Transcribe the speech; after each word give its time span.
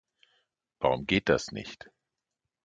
Warum 0.79 1.05
geht 1.05 1.29
das 1.29 1.51
nicht? 1.51 1.91